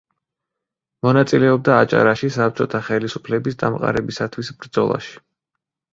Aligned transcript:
მონაწილეობდა 1.07 1.75
აჭარაში 1.81 2.31
საბჭოთა 2.37 2.81
ხელისუფლების 2.89 3.61
დამყარებისათვის 3.65 4.51
ბრძოლაში. 4.63 5.13